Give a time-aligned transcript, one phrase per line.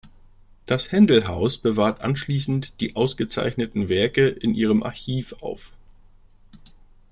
[0.65, 5.69] Das Händel-Haus bewahrt anschließend die ausgezeichneten Werke in ihrem Archiv auf.